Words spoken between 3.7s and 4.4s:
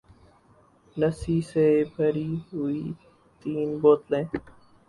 بوتلیں